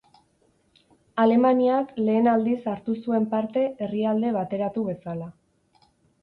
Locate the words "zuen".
3.03-3.27